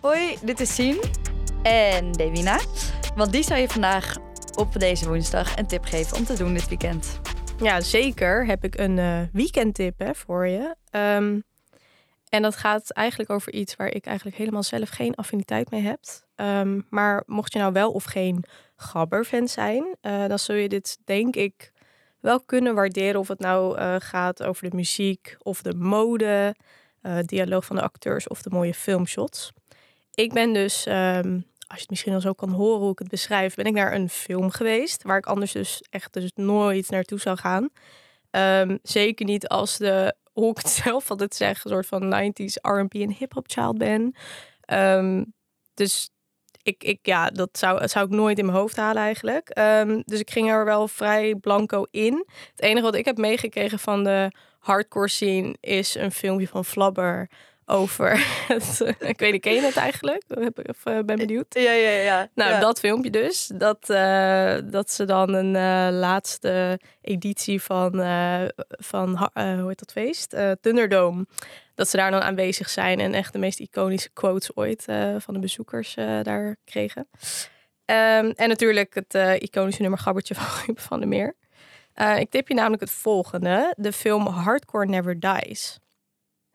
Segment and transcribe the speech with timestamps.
[0.00, 1.00] Hoi, dit is Sien
[1.62, 2.60] en Devina.
[3.16, 4.16] Want die zou je vandaag
[4.56, 7.20] op deze woensdag een tip geven om te doen dit weekend.
[7.58, 10.76] Ja, zeker heb ik een uh, weekendtip hè, voor je.
[10.90, 11.44] Um,
[12.28, 16.00] en dat gaat eigenlijk over iets waar ik eigenlijk helemaal zelf geen affiniteit mee heb.
[16.36, 18.44] Um, maar mocht je nou wel of geen
[18.76, 21.72] gabber-fan zijn, uh, dan zul je dit denk ik
[22.20, 23.20] wel kunnen waarderen.
[23.20, 26.54] Of het nou uh, gaat over de muziek of de mode,
[27.24, 29.52] dialoog van de acteurs of de mooie filmshots.
[30.20, 33.08] Ik ben dus, um, als je het misschien al zo kan horen hoe ik het
[33.08, 35.02] beschrijf, ben ik naar een film geweest.
[35.02, 37.68] Waar ik anders dus echt dus nooit naartoe zou gaan.
[38.30, 42.54] Um, zeker niet als de hoe ik het zelf altijd zeg, een soort van 90s
[42.60, 44.14] R&B en hip-hop child ben.
[44.72, 45.34] Um,
[45.74, 46.10] dus
[46.62, 49.54] ik, ik, ja, dat zou, zou ik nooit in mijn hoofd halen eigenlijk.
[50.04, 52.26] Dus ik ging er wel vrij blanco in.
[52.50, 57.28] Het enige wat ik heb meegekregen van de hardcore scene is een filmpje van Flabber
[57.70, 60.22] over het, ik weet niet, ken je het eigenlijk?
[60.28, 61.54] Of uh, ben benieuwd.
[61.54, 62.28] Ja, ja, ja.
[62.34, 62.60] Nou, ja.
[62.60, 63.50] dat filmpje dus.
[63.54, 67.92] Dat, uh, dat ze dan een uh, laatste editie van,
[68.68, 70.36] van hoe heet dat feest?
[70.60, 71.26] Thunderdome.
[71.74, 74.84] Dat ze daar dan aanwezig zijn en echt de meest iconische quotes ooit
[75.18, 77.08] van de bezoekers daar kregen.
[77.84, 81.34] Um, en natuurlijk het iconische nummer Gabbertje van van der Meer.
[82.18, 83.74] ik tip je namelijk het volgende.
[83.76, 85.78] De film Hardcore Never Dies.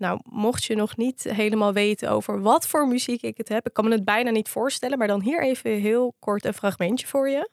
[0.00, 3.72] Nou, mocht je nog niet helemaal weten over wat voor muziek ik het heb, ik
[3.72, 7.28] kan me het bijna niet voorstellen, maar dan hier even heel kort een fragmentje voor
[7.28, 7.48] je.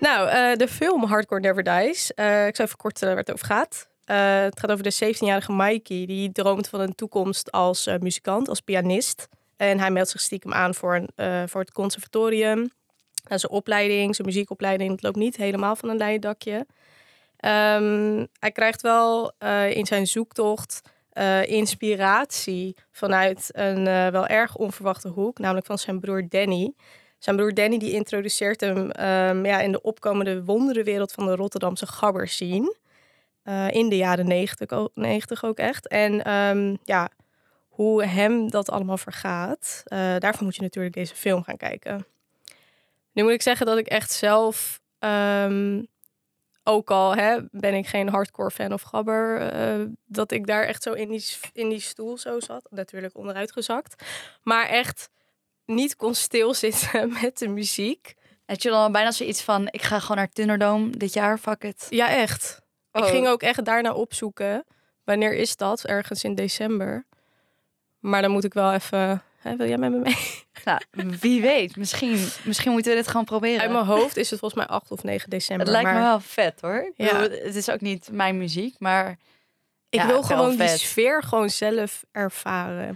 [0.00, 2.12] Nou, uh, de film Hardcore Never Dies.
[2.16, 3.88] Uh, ik zal even kort uh, waar het over gaat.
[4.06, 6.06] Uh, het gaat over de 17-jarige Mikey.
[6.06, 9.28] Die droomt van een toekomst als uh, muzikant, als pianist.
[9.56, 12.58] En hij meldt zich stiekem aan voor, een, uh, voor het conservatorium.
[13.24, 16.66] Nou, zijn opleiding, zijn muziekopleiding, het loopt niet helemaal van een leien dakje.
[17.40, 19.32] Um, hij krijgt wel
[19.68, 20.80] in zijn zoektocht
[21.42, 26.72] inspiratie vanuit een wel erg onverwachte hoek, namelijk van zijn broer Danny.
[27.18, 31.86] Zijn broer Danny die introduceert hem um, ja, in de opkomende wonderenwereld van de Rotterdamse
[31.86, 32.76] gabber scene.
[33.44, 35.88] Uh, in de jaren 90 ook, 90 ook echt.
[35.88, 37.10] En um, ja,
[37.68, 42.06] hoe hem dat allemaal vergaat, uh, daarvoor moet je natuurlijk deze film gaan kijken.
[43.12, 45.86] Nu moet ik zeggen dat ik echt zelf, um,
[46.62, 50.82] ook al hè, ben ik geen hardcore fan of gabber, uh, dat ik daar echt
[50.82, 52.66] zo in die, in die stoel zo zat.
[52.70, 54.04] Natuurlijk onderuit gezakt.
[54.42, 55.10] Maar echt
[55.64, 58.14] niet kon stilzitten met de muziek.
[58.46, 61.86] Had je dan bijna zoiets van, ik ga gewoon naar Thunderdome dit jaar, fuck it.
[61.90, 62.62] Ja, echt.
[62.94, 63.06] Oh.
[63.06, 64.64] Ik ging ook echt daarna opzoeken.
[65.04, 65.84] Wanneer is dat?
[65.84, 67.06] Ergens in december.
[67.98, 69.22] Maar dan moet ik wel even.
[69.38, 70.16] Hè, wil jij met me mee?
[70.64, 70.80] Nou,
[71.20, 71.76] wie weet.
[71.76, 73.60] Misschien, misschien moeten we dit gewoon proberen.
[73.60, 75.66] Uit mijn hoofd is het volgens mij 8 of 9 december.
[75.66, 76.00] Het lijkt maar...
[76.00, 76.92] me wel vet hoor.
[76.96, 77.20] Ja.
[77.20, 79.18] Het is ook niet mijn muziek, maar.
[79.88, 80.68] Ik ja, wil gewoon vet.
[80.68, 82.88] die sfeer gewoon zelf ervaren.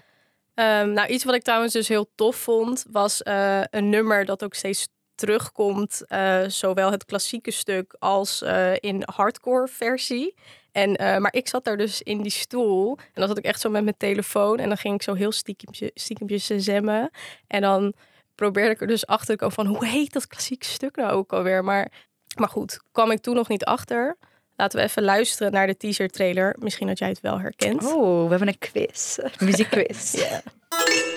[0.55, 4.45] Um, nou, iets wat ik trouwens dus heel tof vond, was uh, een nummer dat
[4.45, 10.35] ook steeds terugkomt, uh, zowel het klassieke stuk als uh, in hardcore versie.
[10.73, 13.61] En, uh, maar ik zat daar dus in die stoel en dan zat ik echt
[13.61, 17.11] zo met mijn telefoon en dan ging ik zo heel stiekempje, stiekempjes zemmen.
[17.47, 17.95] En dan
[18.35, 21.33] probeerde ik er dus achter te komen van hoe heet dat klassieke stuk nou ook
[21.33, 21.65] alweer.
[21.65, 21.93] Maar,
[22.37, 24.17] maar goed, kwam ik toen nog niet achter.
[24.57, 26.57] Laten we even luisteren naar de teaser trailer.
[26.59, 27.85] Misschien dat jij het wel herkent.
[27.85, 29.19] Oh, we hebben een quiz.
[29.39, 30.13] Muziekquiz.
[30.19, 30.43] Ja.
[30.69, 31.08] yeah.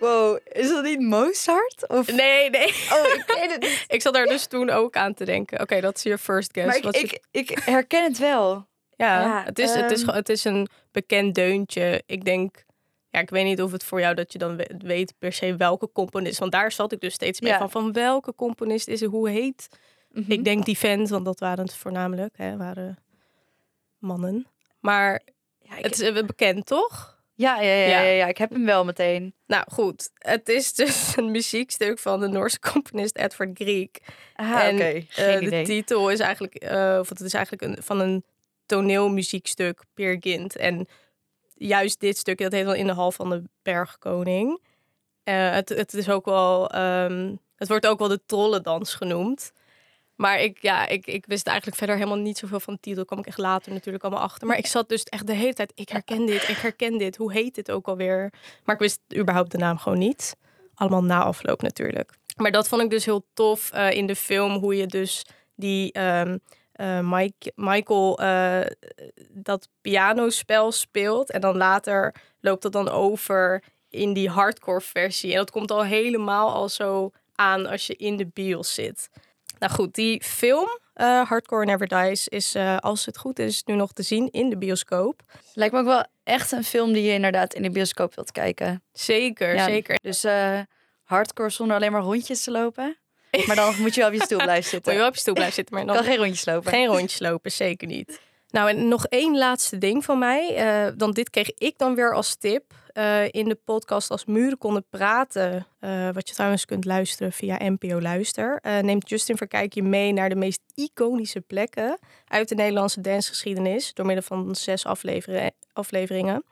[0.00, 1.88] Wow, is dat niet Mozart?
[1.88, 2.12] Of...
[2.12, 2.66] Nee, nee.
[2.68, 3.84] Oh, ik weet het niet.
[3.96, 5.54] ik zat daar dus toen ook aan te denken.
[5.54, 6.66] Oké, okay, dat is je first guess.
[6.66, 7.20] Maar ik, Wat ik, je...
[7.30, 8.66] ik, herken het wel.
[8.96, 9.82] Ja, ja het, is, um...
[9.82, 12.02] het, is, ehm, het is een bekend deuntje.
[12.06, 12.64] Ik denk,
[13.10, 15.92] ja, ik weet niet of het voor jou dat je dan weet per se welke
[15.92, 16.38] componist.
[16.38, 17.58] Want daar zat ik dus steeds mee Ja.
[17.58, 17.70] van.
[17.70, 19.10] Van welke componist is het?
[19.10, 19.68] Hoe heet?
[20.10, 20.32] Mhm.
[20.32, 22.36] Ik denk die fans, want dat waren het voornamelijk.
[22.36, 22.98] Hè, waren
[23.98, 24.46] mannen.
[24.80, 25.20] Maar
[25.60, 27.17] Ja, ik- het is eh, bekend, toch?
[27.38, 28.26] Ja, ja, ja, Ja.
[28.26, 29.34] ik heb hem wel meteen.
[29.46, 33.88] Nou goed, het is dus een muziekstuk van de Noorse componist Edvard Grieg.
[34.34, 34.84] Ah, en oké.
[34.84, 35.64] eh, Geen de idee.
[35.64, 38.24] titel is eigenlijk, eh, of het is eigenlijk een, van een
[38.66, 40.56] toneelmuziekstuk, Peer Gynt.
[40.56, 40.86] En
[41.54, 44.60] juist dit stuk, dat heet dan In de Hal van de Bergkoning.
[45.24, 49.52] Eh, het, het is ook wel, ehm, het wordt ook wel de trollendans genoemd.
[50.18, 53.04] Maar ik, ja, ik, ik wist eigenlijk verder helemaal niet zoveel van de titel.
[53.04, 54.46] Kwam ik echt later natuurlijk allemaal achter.
[54.46, 57.16] Maar ik zat dus echt de hele tijd, ik herken dit, ik herken dit.
[57.16, 58.32] Hoe heet dit ook alweer?
[58.64, 60.36] Maar ik wist überhaupt de naam gewoon niet.
[60.74, 62.12] Allemaal na afloop natuurlijk.
[62.36, 64.52] Maar dat vond ik dus heel tof uh, in de film.
[64.56, 66.40] Hoe je dus die um,
[66.76, 68.60] uh, Mike, Michael uh,
[69.30, 71.30] dat pianospel speelt.
[71.30, 75.30] En dan later loopt dat dan over in die hardcore versie.
[75.30, 79.08] En dat komt al helemaal al zo aan als je in de bios zit.
[79.58, 83.74] Nou goed, die film uh, Hardcore Never Dies is, uh, als het goed is, nu
[83.74, 85.22] nog te zien in de bioscoop.
[85.54, 88.82] Lijkt me ook wel echt een film die je inderdaad in de bioscoop wilt kijken.
[88.92, 89.98] Zeker, ja, zeker.
[90.02, 90.60] Dus uh,
[91.02, 92.96] hardcore zonder alleen maar rondjes te lopen.
[93.46, 94.80] Maar dan moet je wel op je stoel blijven zitten.
[94.82, 95.94] Moet je wel op je stoel blijven zitten, maar dan...
[95.94, 96.70] kan geen rondjes lopen.
[96.70, 98.20] Geen rondjes lopen, zeker niet.
[98.50, 100.56] Nou, en nog één laatste ding van mij.
[100.86, 104.58] Uh, dan dit kreeg ik dan weer als tip uh, in de podcast Als Muren
[104.58, 105.66] konden praten.
[105.80, 108.60] Uh, wat je trouwens kunt luisteren via NPO Luister.
[108.82, 111.98] neemt Justin Verkijk je mee naar de meest iconische plekken
[112.28, 113.94] uit de Nederlandse dansgeschiedenis.
[113.94, 114.84] Door middel van zes
[115.72, 116.44] afleveringen.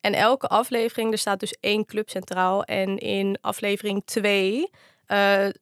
[0.00, 2.64] En elke aflevering, er staat dus één club centraal.
[2.64, 4.70] En in aflevering 2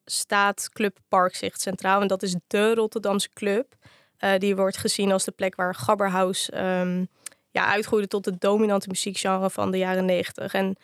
[0.04, 2.00] staat Club Parkzicht centraal.
[2.00, 3.74] En dat is de Rotterdamse club.
[4.20, 7.08] Uh, die wordt gezien als de plek waar Gabberhaus um,
[7.50, 10.54] ja, uitgroeide tot het dominante muziekgenre van de jaren negentig.
[10.54, 10.76] En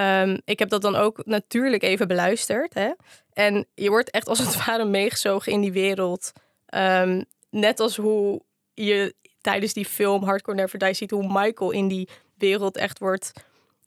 [0.00, 2.74] um, ik heb dat dan ook natuurlijk even beluisterd.
[2.74, 2.90] Hè?
[3.32, 6.32] En je wordt echt als het ware meegezogen in die wereld.
[6.74, 8.42] Um, net als hoe
[8.74, 13.32] je tijdens die film Hardcore Never Die ziet hoe Michael in die wereld echt wordt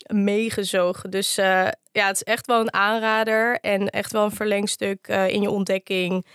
[0.06, 1.12] meegezogen.
[1.12, 5.28] Dus uh, ja, het is echt wel een aanrader en echt wel een verlengstuk uh,
[5.28, 6.26] in je ontdekking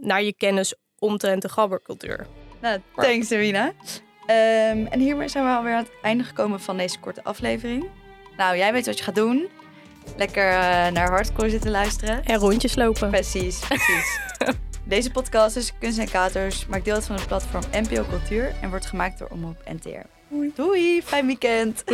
[0.00, 0.74] naar je kennis
[1.06, 2.26] omtrent de gabbercultuur.
[2.60, 3.66] Nou, thanks Serena.
[3.66, 7.88] Um, en hiermee zijn we alweer aan het einde gekomen van deze korte aflevering.
[8.36, 9.48] Nou, jij weet wat je gaat doen.
[10.16, 10.58] Lekker uh,
[10.88, 12.24] naar hardcore zitten luisteren.
[12.24, 13.10] En rondjes lopen.
[13.10, 14.18] Precies, precies.
[14.84, 18.70] Deze podcast is Kunst en Katers, maakt deel uit van het platform NPO Cultuur en
[18.70, 20.06] wordt gemaakt door Omroep NTR.
[20.28, 20.52] Doei.
[20.54, 21.84] Doei, fijn weekend.